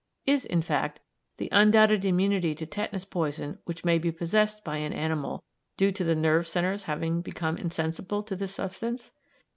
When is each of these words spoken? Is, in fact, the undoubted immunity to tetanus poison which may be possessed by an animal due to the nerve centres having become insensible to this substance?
Is, 0.25 0.45
in 0.45 0.63
fact, 0.63 0.99
the 1.37 1.47
undoubted 1.51 2.03
immunity 2.05 2.55
to 2.55 2.65
tetanus 2.65 3.05
poison 3.05 3.59
which 3.65 3.85
may 3.85 3.99
be 3.99 4.11
possessed 4.11 4.63
by 4.63 4.77
an 4.77 4.93
animal 4.93 5.43
due 5.77 5.91
to 5.91 6.03
the 6.03 6.15
nerve 6.15 6.47
centres 6.47 6.85
having 6.85 7.21
become 7.21 7.55
insensible 7.55 8.23
to 8.23 8.35
this 8.35 8.55
substance? 8.55 9.11